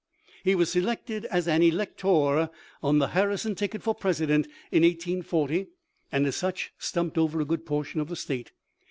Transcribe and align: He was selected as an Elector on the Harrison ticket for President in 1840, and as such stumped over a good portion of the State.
He 0.43 0.55
was 0.55 0.71
selected 0.71 1.25
as 1.25 1.47
an 1.47 1.61
Elector 1.61 2.49
on 2.81 2.97
the 2.97 3.09
Harrison 3.09 3.53
ticket 3.53 3.83
for 3.83 3.93
President 3.93 4.47
in 4.71 4.81
1840, 4.81 5.67
and 6.11 6.25
as 6.25 6.35
such 6.35 6.73
stumped 6.79 7.19
over 7.19 7.39
a 7.39 7.45
good 7.45 7.67
portion 7.67 8.01
of 8.01 8.09
the 8.09 8.15
State. 8.15 8.51